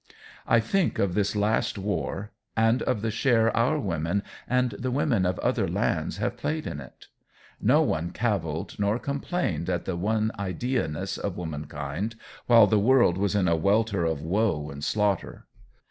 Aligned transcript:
I 0.47 0.59
think 0.59 0.97
of 0.97 1.13
this 1.13 1.35
last 1.35 1.77
war 1.77 2.31
and 2.57 2.81
of 2.81 3.03
the 3.03 3.11
share 3.11 3.55
our 3.55 3.77
women 3.77 4.23
and 4.47 4.71
the 4.71 4.89
women 4.89 5.27
of 5.27 5.37
other 5.37 5.67
lands 5.67 6.17
have 6.17 6.37
played 6.37 6.65
in 6.65 6.79
it. 6.79 7.05
No 7.61 7.83
one 7.83 8.09
caviled 8.09 8.79
nor 8.79 8.97
complained 8.97 9.69
at 9.69 9.85
the 9.85 9.95
one 9.95 10.31
ideaness 10.39 11.19
of 11.19 11.37
womankind 11.37 12.15
while 12.47 12.65
the 12.65 12.79
world 12.79 13.15
was 13.19 13.35
in 13.35 13.47
a 13.47 13.55
welter 13.55 14.03
of 14.03 14.23
woe 14.23 14.71
and 14.71 14.83
slaughter. 14.83 15.45